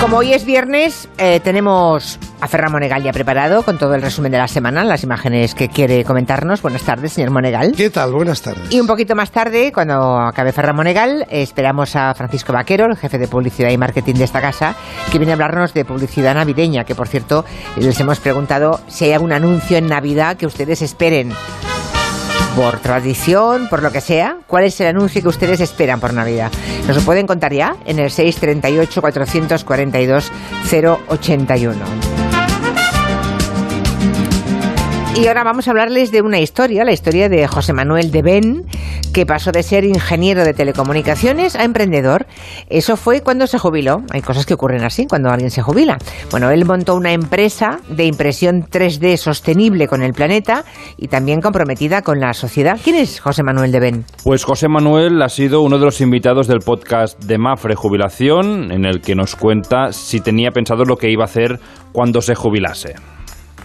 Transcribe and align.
Como 0.00 0.16
hoy 0.16 0.32
es 0.32 0.46
viernes, 0.46 1.10
eh, 1.18 1.40
tenemos 1.44 2.18
a 2.40 2.48
Ferran 2.48 2.72
Monegal 2.72 3.02
ya 3.02 3.12
preparado 3.12 3.62
con 3.62 3.76
todo 3.76 3.94
el 3.94 4.00
resumen 4.00 4.32
de 4.32 4.38
la 4.38 4.48
semana, 4.48 4.82
las 4.82 5.02
imágenes 5.02 5.54
que 5.54 5.68
quiere 5.68 6.04
comentarnos. 6.04 6.62
Buenas 6.62 6.82
tardes, 6.84 7.12
señor 7.12 7.30
Monegal. 7.30 7.74
¿Qué 7.76 7.90
tal? 7.90 8.12
Buenas 8.12 8.40
tardes. 8.40 8.72
Y 8.72 8.80
un 8.80 8.86
poquito 8.86 9.14
más 9.14 9.30
tarde, 9.30 9.72
cuando 9.72 10.18
acabe 10.18 10.52
Ferran 10.52 10.74
Monegal, 10.74 11.26
esperamos 11.28 11.96
a 11.96 12.14
Francisco 12.14 12.50
Vaquero, 12.50 12.86
el 12.86 12.96
jefe 12.96 13.18
de 13.18 13.28
publicidad 13.28 13.68
y 13.68 13.76
marketing 13.76 14.14
de 14.14 14.24
esta 14.24 14.40
casa, 14.40 14.74
que 15.12 15.18
viene 15.18 15.32
a 15.32 15.34
hablarnos 15.34 15.74
de 15.74 15.84
publicidad 15.84 16.34
navideña, 16.34 16.84
que 16.84 16.94
por 16.94 17.06
cierto 17.06 17.44
les 17.76 18.00
hemos 18.00 18.20
preguntado 18.20 18.80
si 18.88 19.04
hay 19.04 19.12
algún 19.12 19.32
anuncio 19.32 19.76
en 19.76 19.86
Navidad 19.86 20.38
que 20.38 20.46
ustedes 20.46 20.80
esperen 20.80 21.34
por 22.56 22.80
tradición, 22.80 23.68
por 23.68 23.82
lo 23.82 23.92
que 23.92 24.00
sea, 24.00 24.38
¿cuál 24.46 24.64
es 24.64 24.80
el 24.80 24.88
anuncio 24.88 25.22
que 25.22 25.28
ustedes 25.28 25.60
esperan 25.60 26.00
por 26.00 26.12
Navidad? 26.12 26.50
Nos 26.86 26.96
lo 26.96 27.02
pueden 27.02 27.26
contar 27.26 27.52
ya 27.52 27.76
en 27.86 27.98
el 27.98 28.10
638 28.10 29.00
442 29.00 30.32
081. 31.08 32.19
Y 35.16 35.26
ahora 35.26 35.42
vamos 35.42 35.66
a 35.66 35.72
hablarles 35.72 36.12
de 36.12 36.22
una 36.22 36.38
historia, 36.38 36.84
la 36.84 36.92
historia 36.92 37.28
de 37.28 37.46
José 37.46 37.72
Manuel 37.72 38.10
de 38.10 38.22
Ben, 38.22 38.64
que 39.12 39.26
pasó 39.26 39.50
de 39.50 39.62
ser 39.62 39.84
ingeniero 39.84 40.44
de 40.44 40.54
telecomunicaciones 40.54 41.56
a 41.56 41.64
emprendedor. 41.64 42.26
Eso 42.68 42.96
fue 42.96 43.20
cuando 43.20 43.46
se 43.48 43.58
jubiló. 43.58 44.02
Hay 44.12 44.22
cosas 44.22 44.46
que 44.46 44.54
ocurren 44.54 44.84
así 44.84 45.06
cuando 45.06 45.28
alguien 45.28 45.50
se 45.50 45.62
jubila. 45.62 45.98
Bueno, 46.30 46.50
él 46.50 46.64
montó 46.64 46.94
una 46.94 47.12
empresa 47.12 47.80
de 47.88 48.06
impresión 48.06 48.62
3D 48.62 49.16
sostenible 49.16 49.88
con 49.88 50.02
el 50.02 50.14
planeta 50.14 50.64
y 50.96 51.08
también 51.08 51.40
comprometida 51.40 52.02
con 52.02 52.20
la 52.20 52.32
sociedad. 52.32 52.78
¿Quién 52.82 52.96
es 52.96 53.20
José 53.20 53.42
Manuel 53.42 53.72
de 53.72 53.80
Ben? 53.80 54.04
Pues 54.22 54.44
José 54.44 54.68
Manuel 54.68 55.20
ha 55.22 55.28
sido 55.28 55.60
uno 55.60 55.78
de 55.78 55.86
los 55.86 56.00
invitados 56.00 56.46
del 56.46 56.60
podcast 56.60 57.22
de 57.24 57.36
Mafre 57.36 57.74
Jubilación, 57.74 58.70
en 58.70 58.86
el 58.86 59.00
que 59.00 59.16
nos 59.16 59.34
cuenta 59.34 59.92
si 59.92 60.20
tenía 60.20 60.52
pensado 60.52 60.84
lo 60.84 60.96
que 60.96 61.10
iba 61.10 61.24
a 61.24 61.26
hacer 61.26 61.58
cuando 61.92 62.22
se 62.22 62.36
jubilase. 62.36 62.94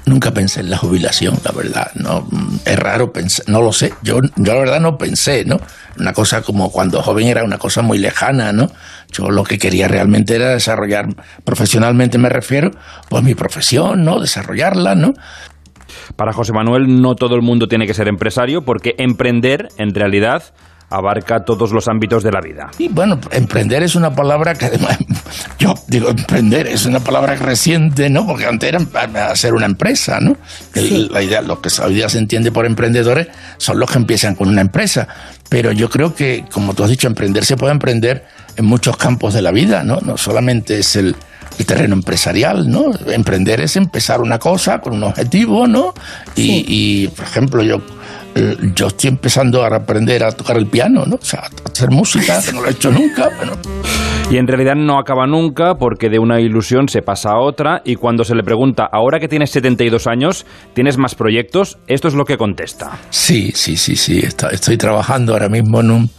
Nunca 0.05 0.31
pensé 0.31 0.59
en 0.59 0.69
la 0.69 0.77
jubilación, 0.77 1.39
la 1.43 1.51
verdad. 1.51 1.91
No, 1.95 2.27
es 2.63 2.77
raro 2.77 3.11
pensar, 3.11 3.49
no 3.49 3.61
lo 3.61 3.73
sé. 3.73 3.93
Yo, 4.03 4.19
yo 4.35 4.53
la 4.53 4.59
verdad 4.59 4.79
no 4.79 4.97
pensé, 4.97 5.45
¿no? 5.45 5.59
Una 5.97 6.13
cosa 6.13 6.43
como 6.43 6.71
cuando 6.71 7.01
joven 7.01 7.27
era 7.27 7.43
una 7.43 7.57
cosa 7.57 7.81
muy 7.81 7.97
lejana, 7.97 8.51
¿no? 8.53 8.69
Yo 9.11 9.31
lo 9.31 9.43
que 9.43 9.57
quería 9.57 9.87
realmente 9.87 10.35
era 10.35 10.49
desarrollar, 10.49 11.07
profesionalmente 11.43 12.19
me 12.19 12.29
refiero, 12.29 12.71
pues 13.09 13.23
mi 13.23 13.33
profesión, 13.33 14.03
¿no? 14.03 14.19
Desarrollarla, 14.19 14.93
¿no? 14.93 15.13
Para 16.15 16.33
José 16.33 16.53
Manuel 16.53 17.01
no 17.01 17.15
todo 17.15 17.35
el 17.35 17.41
mundo 17.41 17.67
tiene 17.67 17.87
que 17.87 17.93
ser 17.93 18.07
empresario 18.07 18.63
porque 18.63 18.95
emprender 18.99 19.69
en 19.77 19.93
realidad 19.95 20.43
abarca 20.89 21.43
todos 21.43 21.71
los 21.71 21.87
ámbitos 21.87 22.23
de 22.23 22.31
la 22.31 22.41
vida. 22.41 22.69
Y 22.77 22.87
bueno, 22.87 23.19
emprender 23.31 23.83
es 23.83 23.95
una 23.95 24.13
palabra 24.13 24.53
que 24.53 24.65
además, 24.65 24.97
yo 25.59 25.73
digo 25.87 26.09
emprender, 26.09 26.67
es 26.67 26.85
una 26.85 26.99
palabra 26.99 27.35
reciente, 27.35 28.09
¿no? 28.09 28.25
Porque 28.25 28.45
antes 28.45 28.69
era 28.69 29.31
hacer 29.31 29.53
una 29.53 29.65
empresa, 29.65 30.19
¿no? 30.19 30.37
La 30.73 31.23
idea, 31.23 31.41
lo 31.41 31.61
que 31.61 31.69
hoy 31.81 31.95
día 31.95 32.09
se 32.09 32.19
entiende 32.19 32.51
por 32.51 32.65
emprendedores 32.65 33.27
son 33.57 33.79
los 33.79 33.89
que 33.91 33.97
empiezan 33.97 34.35
con 34.35 34.49
una 34.49 34.61
empresa. 34.61 35.07
Pero 35.49 35.71
yo 35.71 35.89
creo 35.89 36.15
que, 36.15 36.45
como 36.51 36.73
tú 36.73 36.83
has 36.83 36.89
dicho, 36.89 37.07
emprender 37.07 37.45
se 37.45 37.57
puede 37.57 37.73
emprender 37.73 38.25
en 38.55 38.65
muchos 38.65 38.97
campos 38.97 39.33
de 39.33 39.41
la 39.41 39.51
vida, 39.51 39.83
¿no? 39.83 39.99
No 40.01 40.17
solamente 40.17 40.79
es 40.79 40.95
el, 40.95 41.15
el 41.57 41.65
terreno 41.65 41.93
empresarial, 41.93 42.69
¿no? 42.69 42.91
Emprender 43.07 43.61
es 43.61 43.75
empezar 43.75 44.21
una 44.21 44.39
cosa 44.39 44.81
con 44.81 44.93
un 44.93 45.03
objetivo, 45.03 45.67
¿no? 45.67 45.93
Y, 46.35 46.65
y 46.67 47.07
por 47.09 47.25
ejemplo, 47.25 47.63
yo 47.63 47.81
eh, 48.35 48.57
yo 48.75 48.87
estoy 48.87 49.11
empezando 49.11 49.63
a 49.63 49.73
aprender 49.73 50.21
a 50.23 50.31
tocar 50.33 50.57
el 50.57 50.67
piano, 50.67 51.05
¿no? 51.05 51.15
O 51.15 51.25
sea, 51.25 51.39
a 51.39 51.69
hacer 51.71 51.89
música, 51.89 52.41
que 52.45 52.51
no 52.51 52.61
lo 52.61 52.67
he 52.67 52.71
hecho 52.71 52.91
nunca. 52.91 53.29
Y 54.29 54.37
en 54.37 54.45
realidad 54.45 54.75
no 54.75 54.99
acaba 54.99 55.25
nunca 55.25 55.75
porque 55.75 56.09
de 56.09 56.19
una 56.19 56.41
ilusión 56.41 56.89
se 56.89 57.01
pasa 57.01 57.29
a 57.29 57.39
otra 57.39 57.81
y 57.85 57.95
cuando 57.95 58.25
se 58.25 58.35
le 58.35 58.43
pregunta, 58.43 58.89
ahora 58.91 59.21
que 59.21 59.29
tienes 59.29 59.51
72 59.51 60.05
años, 60.07 60.45
¿tienes 60.73 60.97
más 60.97 61.15
proyectos? 61.15 61.77
Esto 61.87 62.09
es 62.09 62.13
lo 62.13 62.25
que 62.25 62.37
contesta. 62.37 62.99
Sí, 63.09 63.53
sí, 63.55 63.77
sí, 63.77 63.95
sí. 63.95 64.19
Estoy 64.51 64.77
trabajando 64.77 65.31
ahora 65.31 65.47
mismo 65.47 65.79
en 65.79 65.91
un 65.91 66.09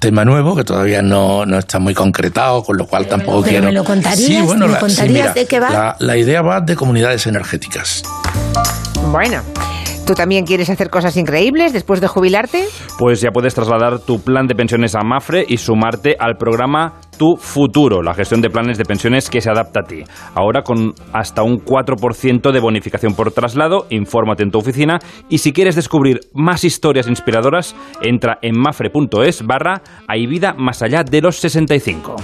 tema 0.00 0.24
nuevo 0.24 0.56
que 0.56 0.64
todavía 0.64 1.02
no, 1.02 1.46
no 1.46 1.58
está 1.58 1.78
muy 1.78 1.94
concretado, 1.94 2.64
con 2.64 2.76
lo 2.76 2.86
cual 2.86 3.06
tampoco 3.06 3.42
pero 3.42 3.50
quiero... 3.50 3.66
¿Me 3.66 3.72
lo 3.72 3.84
contarías? 3.84 4.18
Sí, 4.18 4.40
bueno, 4.42 4.66
¿Me 4.66 4.72
la, 4.72 4.80
contarías 4.80 5.06
sí, 5.06 5.12
mira, 5.12 5.32
de 5.32 5.46
qué 5.46 5.60
va? 5.60 5.70
La, 5.70 5.96
la 6.00 6.16
idea 6.16 6.42
va 6.42 6.60
de 6.60 6.74
comunidades 6.74 7.28
energéticas. 7.28 8.02
Bueno. 9.12 9.42
¿Tú 10.06 10.12
también 10.12 10.44
quieres 10.44 10.68
hacer 10.68 10.90
cosas 10.90 11.16
increíbles 11.16 11.72
después 11.72 11.98
de 12.02 12.08
jubilarte? 12.08 12.66
Pues 12.98 13.22
ya 13.22 13.30
puedes 13.30 13.54
trasladar 13.54 14.00
tu 14.00 14.20
plan 14.20 14.46
de 14.46 14.54
pensiones 14.54 14.94
a 14.94 15.00
Mafre 15.02 15.46
y 15.48 15.56
sumarte 15.56 16.14
al 16.18 16.36
programa 16.36 17.00
Tu 17.16 17.36
Futuro, 17.36 18.02
la 18.02 18.12
gestión 18.12 18.42
de 18.42 18.50
planes 18.50 18.76
de 18.76 18.84
pensiones 18.84 19.30
que 19.30 19.40
se 19.40 19.48
adapta 19.48 19.80
a 19.80 19.84
ti. 19.84 20.04
Ahora 20.34 20.62
con 20.62 20.92
hasta 21.14 21.42
un 21.42 21.56
4% 21.56 22.52
de 22.52 22.60
bonificación 22.60 23.14
por 23.14 23.32
traslado, 23.32 23.86
infórmate 23.88 24.42
en 24.42 24.50
tu 24.50 24.58
oficina 24.58 24.98
y 25.30 25.38
si 25.38 25.54
quieres 25.54 25.74
descubrir 25.74 26.20
más 26.34 26.64
historias 26.64 27.08
inspiradoras, 27.08 27.74
entra 28.02 28.38
en 28.42 28.58
mafre.es 28.58 29.46
barra 29.46 29.80
Hay 30.06 30.26
vida 30.26 30.52
más 30.52 30.82
allá 30.82 31.02
de 31.02 31.22
los 31.22 31.36
65. 31.36 32.16